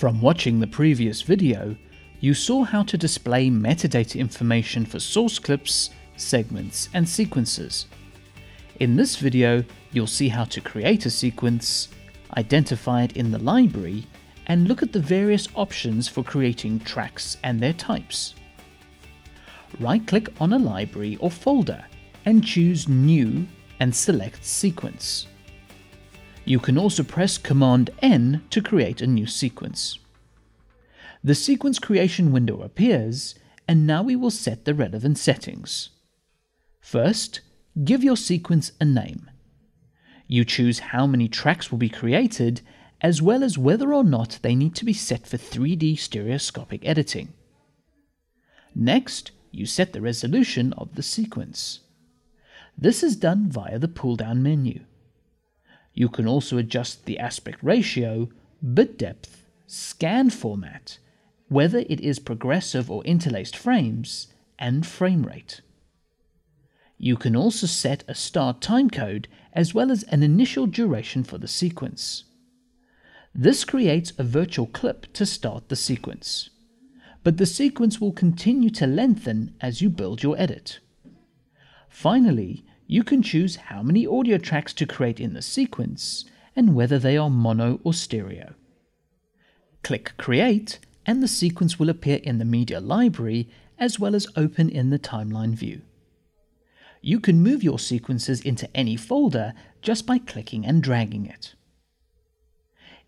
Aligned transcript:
From 0.00 0.22
watching 0.22 0.58
the 0.60 0.66
previous 0.66 1.20
video, 1.20 1.76
you 2.20 2.32
saw 2.32 2.64
how 2.64 2.84
to 2.84 2.96
display 2.96 3.50
metadata 3.50 4.18
information 4.18 4.86
for 4.86 4.98
source 4.98 5.38
clips, 5.38 5.90
segments, 6.16 6.88
and 6.94 7.06
sequences. 7.06 7.84
In 8.78 8.96
this 8.96 9.16
video, 9.16 9.62
you'll 9.92 10.06
see 10.06 10.30
how 10.30 10.44
to 10.44 10.62
create 10.62 11.04
a 11.04 11.10
sequence, 11.10 11.88
identify 12.38 13.02
it 13.02 13.18
in 13.18 13.30
the 13.30 13.40
library, 13.40 14.06
and 14.46 14.66
look 14.68 14.82
at 14.82 14.94
the 14.94 15.00
various 15.00 15.48
options 15.54 16.08
for 16.08 16.24
creating 16.24 16.80
tracks 16.80 17.36
and 17.44 17.60
their 17.60 17.74
types. 17.74 18.34
Right-click 19.80 20.30
on 20.40 20.54
a 20.54 20.58
library 20.58 21.16
or 21.16 21.30
folder 21.30 21.84
and 22.24 22.42
choose 22.42 22.88
New 22.88 23.46
and 23.80 23.94
select 23.94 24.46
Sequence. 24.46 25.26
You 26.50 26.58
can 26.58 26.76
also 26.76 27.04
press 27.04 27.38
Command 27.38 27.90
N 28.02 28.42
to 28.50 28.60
create 28.60 29.00
a 29.00 29.06
new 29.06 29.24
sequence. 29.24 30.00
The 31.22 31.36
sequence 31.36 31.78
creation 31.78 32.32
window 32.32 32.60
appears, 32.62 33.36
and 33.68 33.86
now 33.86 34.02
we 34.02 34.16
will 34.16 34.32
set 34.32 34.64
the 34.64 34.74
relevant 34.74 35.16
settings. 35.16 35.90
First, 36.80 37.40
give 37.84 38.02
your 38.02 38.16
sequence 38.16 38.72
a 38.80 38.84
name. 38.84 39.30
You 40.26 40.44
choose 40.44 40.90
how 40.90 41.06
many 41.06 41.28
tracks 41.28 41.70
will 41.70 41.78
be 41.78 41.88
created, 41.88 42.62
as 43.00 43.22
well 43.22 43.44
as 43.44 43.56
whether 43.56 43.94
or 43.94 44.02
not 44.02 44.40
they 44.42 44.56
need 44.56 44.74
to 44.74 44.84
be 44.84 44.92
set 44.92 45.28
for 45.28 45.36
3D 45.36 46.00
stereoscopic 46.00 46.84
editing. 46.84 47.32
Next, 48.74 49.30
you 49.52 49.66
set 49.66 49.92
the 49.92 50.00
resolution 50.00 50.72
of 50.72 50.96
the 50.96 51.04
sequence. 51.04 51.78
This 52.76 53.04
is 53.04 53.14
done 53.14 53.48
via 53.48 53.78
the 53.78 53.86
pull-down 53.86 54.42
menu. 54.42 54.80
You 55.92 56.08
can 56.08 56.26
also 56.26 56.56
adjust 56.58 57.04
the 57.04 57.18
aspect 57.18 57.58
ratio, 57.62 58.28
bit 58.74 58.98
depth, 58.98 59.46
scan 59.66 60.30
format, 60.30 60.98
whether 61.48 61.78
it 61.78 62.00
is 62.00 62.18
progressive 62.18 62.90
or 62.90 63.04
interlaced 63.04 63.56
frames, 63.56 64.28
and 64.58 64.86
frame 64.86 65.24
rate. 65.24 65.60
You 66.96 67.16
can 67.16 67.34
also 67.34 67.66
set 67.66 68.04
a 68.06 68.14
start 68.14 68.60
timecode 68.60 69.26
as 69.52 69.74
well 69.74 69.90
as 69.90 70.02
an 70.04 70.22
initial 70.22 70.66
duration 70.66 71.24
for 71.24 71.38
the 71.38 71.48
sequence. 71.48 72.24
This 73.34 73.64
creates 73.64 74.12
a 74.18 74.24
virtual 74.24 74.66
clip 74.66 75.12
to 75.14 75.24
start 75.24 75.68
the 75.68 75.76
sequence, 75.76 76.50
but 77.22 77.38
the 77.38 77.46
sequence 77.46 78.00
will 78.00 78.12
continue 78.12 78.70
to 78.70 78.86
lengthen 78.86 79.54
as 79.60 79.80
you 79.80 79.88
build 79.88 80.22
your 80.22 80.38
edit. 80.38 80.80
Finally, 81.88 82.64
you 82.90 83.04
can 83.04 83.22
choose 83.22 83.54
how 83.54 83.84
many 83.84 84.04
audio 84.04 84.36
tracks 84.36 84.72
to 84.72 84.84
create 84.84 85.20
in 85.20 85.32
the 85.32 85.40
sequence 85.40 86.24
and 86.56 86.74
whether 86.74 86.98
they 86.98 87.16
are 87.16 87.30
mono 87.30 87.78
or 87.84 87.94
stereo. 87.94 88.52
Click 89.84 90.12
Create 90.16 90.80
and 91.06 91.22
the 91.22 91.28
sequence 91.28 91.78
will 91.78 91.88
appear 91.88 92.16
in 92.24 92.38
the 92.38 92.44
media 92.44 92.80
library 92.80 93.48
as 93.78 94.00
well 94.00 94.16
as 94.16 94.26
open 94.34 94.68
in 94.68 94.90
the 94.90 94.98
timeline 94.98 95.54
view. 95.54 95.82
You 97.00 97.20
can 97.20 97.44
move 97.44 97.62
your 97.62 97.78
sequences 97.78 98.40
into 98.40 98.68
any 98.76 98.96
folder 98.96 99.54
just 99.82 100.04
by 100.04 100.18
clicking 100.18 100.66
and 100.66 100.82
dragging 100.82 101.26
it. 101.26 101.54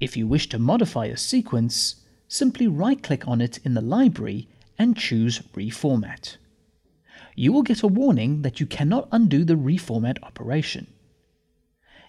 If 0.00 0.16
you 0.16 0.26
wish 0.26 0.48
to 0.48 0.58
modify 0.58 1.04
a 1.04 1.18
sequence, 1.18 1.96
simply 2.28 2.66
right-click 2.66 3.28
on 3.28 3.42
it 3.42 3.58
in 3.58 3.74
the 3.74 3.82
library 3.82 4.48
and 4.78 4.96
choose 4.96 5.40
Reformat 5.54 6.38
you 7.36 7.52
will 7.52 7.62
get 7.62 7.82
a 7.82 7.86
warning 7.86 8.42
that 8.42 8.58
you 8.58 8.66
cannot 8.66 9.08
undo 9.12 9.44
the 9.44 9.54
reformat 9.54 10.16
operation. 10.22 10.86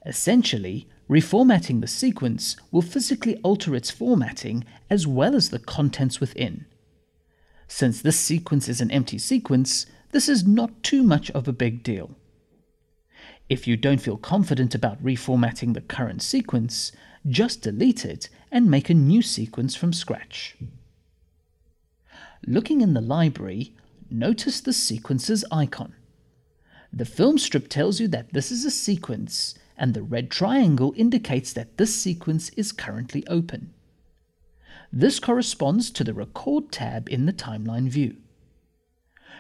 Essentially, 0.06 0.88
reformatting 1.10 1.82
the 1.82 1.88
sequence 1.88 2.56
will 2.72 2.82
physically 2.82 3.36
alter 3.44 3.76
its 3.76 3.92
formatting 3.92 4.64
as 4.90 5.06
well 5.06 5.36
as 5.36 5.50
the 5.50 5.60
contents 5.60 6.22
within. 6.22 6.66
Since 7.68 8.02
this 8.02 8.18
sequence 8.18 8.70
is 8.70 8.80
an 8.80 8.90
empty 8.90 9.18
sequence, 9.18 9.86
this 10.12 10.30
is 10.30 10.48
not 10.48 10.82
too 10.82 11.04
much 11.04 11.30
of 11.32 11.48
a 11.48 11.54
big 11.54 11.84
deal. 11.84 12.16
If 13.50 13.68
you 13.68 13.76
don't 13.76 14.02
feel 14.02 14.18
confident 14.18 14.74
about 14.74 15.04
reformatting 15.04 15.74
the 15.74 15.82
current 15.82 16.22
sequence, 16.22 16.94
just 17.28 17.62
delete 17.62 18.06
it 18.06 18.30
and 18.50 18.72
make 18.72 18.90
a 18.90 18.94
new 18.94 19.22
sequence 19.22 19.76
from 19.76 19.92
scratch. 19.92 20.56
Looking 22.46 22.80
in 22.80 22.94
the 22.94 23.02
library, 23.02 23.74
notice 24.12 24.62
the 24.62 24.74
sequences 24.74 25.44
icon. 25.52 25.94
The 26.92 27.06
film 27.06 27.38
strip 27.38 27.68
tells 27.68 28.00
you 28.00 28.08
that 28.10 28.34
this 28.34 28.52
is 28.52 28.66
a 28.66 28.72
sequence, 28.72 29.56
and 29.78 29.94
the 29.94 30.02
red 30.02 30.32
triangle 30.32 30.94
indicates 30.96 31.54
that 31.54 31.78
this 31.78 31.94
sequence 31.96 32.50
is 32.50 32.72
currently 32.72 33.26
open. 33.28 33.74
This 34.92 35.20
corresponds 35.20 35.92
to 35.92 36.04
the 36.04 36.14
Record 36.14 36.72
tab 36.72 37.10
in 37.10 37.26
the 37.26 37.34
timeline 37.34 37.90
view. 37.90 38.18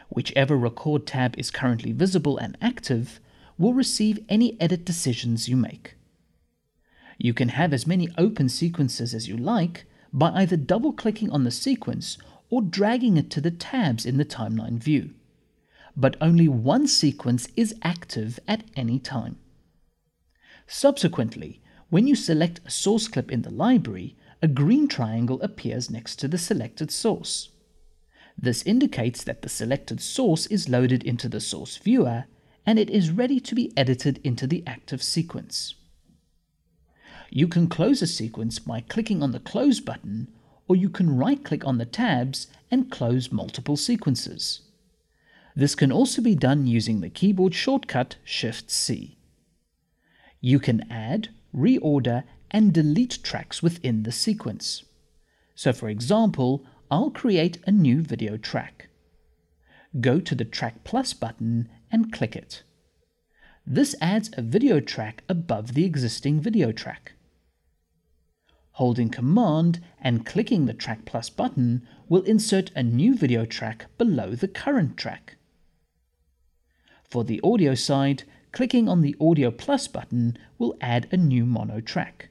Whichever 0.10 0.58
Record 0.58 1.08
tab 1.08 1.38
is 1.38 1.52
currently 1.52 1.92
visible 1.92 2.38
and 2.38 2.58
active 2.62 3.20
will 3.58 3.74
receive 3.74 4.24
any 4.30 4.60
edit 4.62 4.86
decisions 4.86 5.50
you 5.50 5.58
make. 5.58 5.96
You 7.18 7.34
can 7.34 7.50
have 7.50 7.74
as 7.74 7.88
many 7.88 8.10
open 8.18 8.50
sequences 8.50 9.14
as 9.14 9.28
you 9.28 9.38
like 9.38 9.86
by 10.14 10.30
either 10.32 10.56
double 10.56 10.94
clicking 10.94 11.30
on 11.32 11.44
the 11.44 11.52
sequence 11.52 12.18
or 12.50 12.62
dragging 12.62 13.18
it 13.18 13.30
to 13.32 13.42
the 13.42 13.52
tabs 13.52 14.06
in 14.06 14.18
the 14.18 14.26
timeline 14.26 14.78
view. 14.78 15.14
But 15.96 16.16
only 16.22 16.48
one 16.48 16.88
sequence 16.88 17.48
is 17.56 17.76
active 17.82 18.40
at 18.48 18.64
any 18.76 19.00
time. 19.00 19.38
Subsequently, 20.68 21.62
when 21.90 22.08
you 22.08 22.16
select 22.16 22.62
a 22.66 22.70
source 22.70 23.08
clip 23.08 23.32
in 23.32 23.42
the 23.42 23.50
library, 23.50 24.16
a 24.42 24.48
green 24.48 24.88
triangle 24.88 25.42
appears 25.42 25.90
next 25.90 26.18
to 26.18 26.28
the 26.28 26.38
selected 26.38 26.92
source. 26.92 27.50
This 28.38 28.62
indicates 28.64 29.24
that 29.24 29.42
the 29.42 29.50
selected 29.50 30.00
source 30.00 30.46
is 30.48 30.70
loaded 30.70 31.04
into 31.04 31.28
the 31.28 31.40
source 31.40 31.78
viewer 31.78 32.26
and 32.66 32.78
it 32.78 32.90
is 32.90 33.10
ready 33.10 33.40
to 33.40 33.56
be 33.56 33.72
edited 33.76 34.20
into 34.24 34.46
the 34.46 34.64
active 34.68 35.02
sequence. 35.02 35.74
You 37.30 37.48
can 37.48 37.68
close 37.68 38.02
a 38.02 38.08
sequence 38.08 38.60
by 38.60 38.82
clicking 38.82 39.24
on 39.24 39.32
the 39.32 39.40
Close 39.40 39.80
button 39.80 40.28
or 40.68 40.76
you 40.76 40.90
can 40.90 41.18
right 41.18 41.44
click 41.44 41.66
on 41.66 41.78
the 41.78 41.86
tabs 41.86 42.48
and 42.70 42.92
close 42.92 43.32
multiple 43.32 43.78
sequences. 43.78 44.62
This 45.56 45.76
can 45.76 45.92
also 45.92 46.22
be 46.22 46.36
done 46.36 46.68
using 46.68 47.02
the 47.02 47.10
keyboard 47.10 47.56
shortcut 47.56 48.18
Shift-C. 48.24 49.18
You 50.40 50.60
can 50.60 50.92
add, 50.92 51.30
reorder, 51.56 52.24
and 52.52 52.74
delete 52.74 53.20
tracks 53.24 53.64
within 53.64 54.04
the 54.04 54.12
sequence. 54.12 54.84
So 55.56 55.74
for 55.74 55.90
example, 55.90 56.66
I'll 56.92 57.12
create 57.12 57.58
a 57.66 57.72
new 57.72 58.02
video 58.02 58.38
track. 58.38 58.90
Go 60.00 60.20
to 60.20 60.36
the 60.36 60.46
Track 60.46 60.84
Plus 60.84 61.14
button 61.14 61.70
and 61.92 62.14
click 62.14 62.36
it. 62.36 62.64
This 63.66 63.96
adds 64.00 64.30
a 64.34 64.42
video 64.42 64.80
track 64.80 65.24
above 65.28 65.74
the 65.74 65.86
existing 65.86 66.40
video 66.40 66.72
track. 66.72 67.14
Holding 68.78 69.10
Command 69.10 69.80
and 70.00 70.24
clicking 70.24 70.68
the 70.68 70.74
Track 70.76 71.04
Plus 71.04 71.32
button 71.32 71.88
will 72.08 72.22
insert 72.22 72.70
a 72.76 72.84
new 72.84 73.16
video 73.16 73.44
track 73.44 73.88
below 73.98 74.36
the 74.36 74.48
current 74.48 74.98
track. 74.98 75.38
For 77.04 77.24
the 77.24 77.42
audio 77.44 77.74
side, 77.74 78.22
clicking 78.52 78.88
on 78.88 79.02
the 79.02 79.16
Audio 79.20 79.50
Plus 79.50 79.88
button 79.88 80.38
will 80.60 80.78
add 80.80 81.08
a 81.12 81.18
new 81.18 81.44
mono 81.44 81.82
track. 81.82 82.30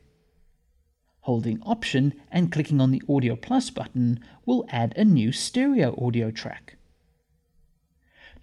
Holding 1.23 1.61
Option 1.63 2.15
and 2.31 2.53
clicking 2.53 2.81
on 2.81 2.93
the 2.93 3.03
Audio 3.09 3.35
Plus 3.35 3.71
button 3.71 4.21
will 4.45 4.67
add 4.69 4.97
a 4.97 5.05
new 5.05 5.33
stereo 5.33 5.99
audio 6.01 6.31
track. 6.31 6.77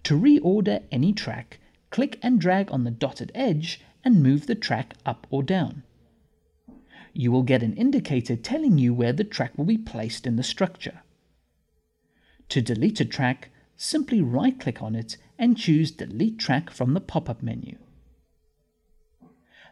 To 0.02 0.20
reorder 0.20 0.82
any 0.92 1.14
track, 1.14 1.58
click 1.88 2.18
and 2.22 2.38
drag 2.38 2.70
on 2.70 2.84
the 2.84 2.90
dotted 2.90 3.32
edge 3.34 3.80
and 4.04 4.22
move 4.22 4.46
the 4.46 4.54
track 4.54 4.92
up 5.06 5.26
or 5.30 5.42
down 5.42 5.84
you 7.14 7.32
will 7.32 7.42
get 7.42 7.62
an 7.62 7.74
indicator 7.74 8.36
telling 8.36 8.76
you 8.76 8.92
where 8.92 9.12
the 9.12 9.24
track 9.24 9.56
will 9.56 9.64
be 9.64 9.78
placed 9.78 10.26
in 10.26 10.36
the 10.36 10.42
structure. 10.42 11.02
To 12.50 12.60
delete 12.60 13.00
a 13.00 13.04
track, 13.04 13.50
simply 13.76 14.20
right-click 14.20 14.82
on 14.82 14.94
it 14.94 15.16
and 15.38 15.56
choose 15.56 15.90
Delete 15.90 16.38
Track 16.38 16.70
from 16.70 16.94
the 16.94 17.00
pop-up 17.00 17.42
menu. 17.42 17.78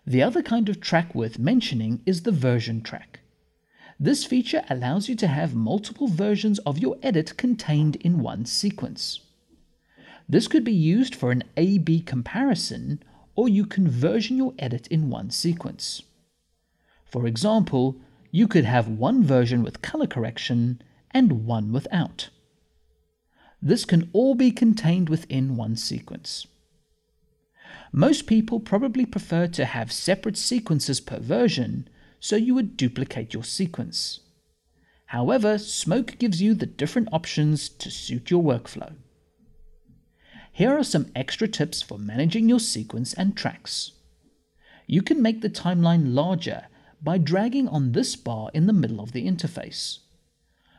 The 0.07 0.23
other 0.23 0.43
kind 0.43 0.69
of 0.69 0.81
track 0.81 1.15
worth 1.15 1.39
mentioning 1.39 2.01
is 2.07 2.23
the 2.23 2.33
version 2.33 2.83
track. 2.83 3.21
This 4.01 4.25
feature 4.25 4.65
allows 4.69 5.09
you 5.09 5.15
to 5.17 5.29
have 5.29 5.55
multiple 5.55 6.09
versions 6.09 6.59
of 6.61 6.79
your 6.79 6.97
edit 7.03 7.37
contained 7.37 7.97
in 7.97 8.19
one 8.19 8.45
sequence. 8.47 9.21
This 10.29 10.49
could 10.49 10.65
be 10.65 10.73
used 10.73 11.15
for 11.15 11.31
an 11.31 11.45
A-B 11.57 12.01
comparison, 12.01 13.03
or 13.37 13.49
you 13.49 13.65
can 13.65 13.89
version 13.89 14.37
your 14.37 14.55
edit 14.59 14.89
in 14.89 15.11
one 15.11 15.31
sequence. 15.31 16.03
For 17.13 17.27
example, 17.27 18.01
you 18.31 18.49
could 18.49 18.65
have 18.65 18.89
one 18.89 19.23
version 19.23 19.63
with 19.63 19.83
color 19.83 20.07
correction 20.07 20.81
and 21.11 21.45
one 21.45 21.71
without. 21.71 22.31
This 23.61 23.85
can 23.85 24.09
all 24.15 24.35
be 24.35 24.51
contained 24.51 25.11
within 25.11 25.55
one 25.55 25.77
sequence. 25.77 26.47
Most 27.93 28.27
people 28.27 28.61
probably 28.61 29.05
prefer 29.05 29.47
to 29.49 29.67
have 29.67 29.93
separate 29.93 30.39
sequences 30.39 31.01
per 31.01 31.19
version, 31.19 31.87
so 32.19 32.37
you 32.37 32.55
would 32.55 32.79
duplicate 32.79 33.35
your 33.35 33.45
sequence. 33.45 34.21
However, 35.07 35.59
Smoke 35.59 36.17
gives 36.19 36.41
you 36.41 36.55
the 36.55 36.65
different 36.65 37.11
options 37.13 37.69
to 37.69 37.91
suit 37.91 38.31
your 38.31 38.43
workflow. 38.43 38.95
Here 40.51 40.73
are 40.79 40.85
some 40.85 41.13
extra 41.15 41.47
tips 41.47 41.83
for 41.83 41.99
managing 41.99 42.49
your 42.49 42.61
sequence 42.61 43.13
and 43.13 43.37
tracks. 43.37 43.93
You 44.87 45.03
can 45.03 45.21
make 45.21 45.43
the 45.43 45.51
timeline 45.51 46.15
larger 46.15 46.69
by 47.03 47.19
dragging 47.19 47.67
on 47.69 47.93
this 47.93 48.15
bar 48.15 48.51
in 48.55 48.67
the 48.67 48.73
middle 48.73 49.01
of 49.01 49.13
the 49.13 49.27
interface. 49.27 49.99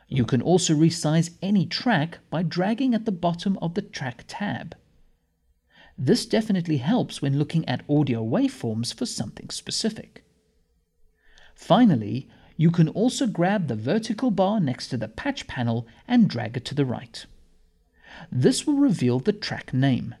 You 0.08 0.24
can 0.24 0.40
also 0.42 0.74
resize 0.74 1.36
any 1.42 1.66
track 1.66 2.18
by 2.30 2.42
dragging 2.42 2.94
at 2.94 3.04
the 3.04 3.12
bottom 3.12 3.58
of 3.60 3.74
the 3.74 3.82
Track 3.82 4.24
tab. 4.28 4.76
This 5.98 6.26
definitely 6.26 6.78
helps 6.78 7.22
when 7.22 7.38
looking 7.38 7.68
at 7.68 7.88
audio 7.88 8.24
waveforms 8.24 8.92
for 8.92 9.06
something 9.06 9.50
specific. 9.50 10.24
Finally, 11.54 12.28
you 12.56 12.70
can 12.70 12.88
also 12.88 13.26
grab 13.26 13.68
the 13.68 13.76
vertical 13.76 14.30
bar 14.30 14.60
next 14.60 14.88
to 14.88 14.96
the 14.96 15.08
patch 15.08 15.46
panel 15.46 15.86
and 16.06 16.28
drag 16.28 16.56
it 16.56 16.64
to 16.66 16.74
the 16.74 16.84
right. 16.84 17.26
This 18.30 18.66
will 18.66 18.76
reveal 18.76 19.18
the 19.18 19.32
track 19.32 19.72
name. 19.72 20.14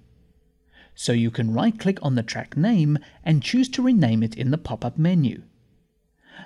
So 0.94 1.12
you 1.12 1.30
can 1.30 1.52
right 1.52 1.78
click 1.78 1.98
on 2.02 2.14
the 2.14 2.22
track 2.22 2.56
name 2.56 2.98
and 3.24 3.42
choose 3.42 3.68
to 3.70 3.82
rename 3.82 4.22
it 4.22 4.36
in 4.36 4.50
the 4.50 4.58
pop-up 4.58 4.96
menu. 4.98 5.42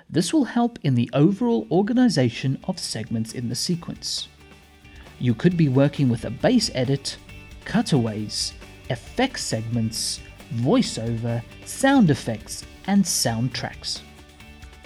This 0.09 0.33
will 0.33 0.45
help 0.45 0.79
in 0.83 0.95
the 0.95 1.09
overall 1.13 1.67
organization 1.71 2.59
of 2.67 2.79
segments 2.79 3.33
in 3.33 3.49
the 3.49 3.55
sequence. 3.55 4.27
You 5.19 5.33
could 5.33 5.57
be 5.57 5.69
working 5.69 6.09
with 6.09 6.25
a 6.25 6.29
base 6.29 6.71
edit, 6.73 7.17
cutaways, 7.65 8.53
effects 8.89 9.43
segments, 9.43 10.21
voiceover, 10.55 11.43
sound 11.65 12.09
effects, 12.09 12.65
and 12.87 13.03
soundtracks. 13.03 14.01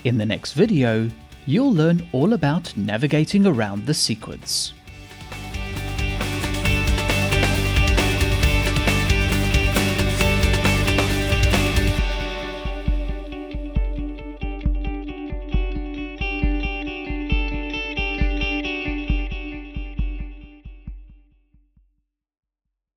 In 0.03 0.17
the 0.17 0.25
next 0.25 0.53
video, 0.53 1.09
you'll 1.45 1.73
learn 1.73 2.07
all 2.11 2.33
about 2.33 2.75
navigating 2.75 3.45
around 3.45 3.85
the 3.85 3.93
sequence. 3.93 4.73